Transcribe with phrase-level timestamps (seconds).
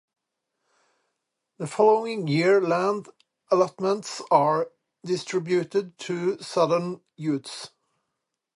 [1.59, 3.09] The following year land
[3.51, 4.71] allotments are
[5.05, 7.69] distributed to Southern Utes.